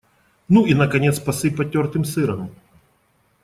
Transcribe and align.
Ну 0.53 0.65
и, 0.65 0.73
наконец, 0.73 1.19
посыпать 1.19 1.71
тёртым 1.73 2.05
сыром. 2.05 2.49